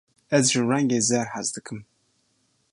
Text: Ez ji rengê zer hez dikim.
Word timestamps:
Ez 0.35 0.45
ji 0.51 0.61
rengê 0.69 0.99
zer 1.09 1.27
hez 1.33 1.47
dikim. 1.55 1.81